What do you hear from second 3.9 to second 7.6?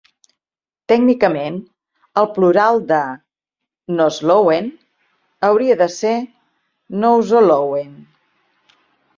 "Nos Lowen" hauria de ser "Noswo